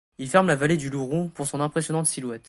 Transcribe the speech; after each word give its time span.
Il 0.17 0.27
ferme 0.27 0.47
la 0.47 0.55
vallée 0.55 0.77
du 0.77 0.89
Louron 0.89 1.29
par 1.29 1.45
son 1.45 1.59
impressionnante 1.61 2.07
silhouette. 2.07 2.39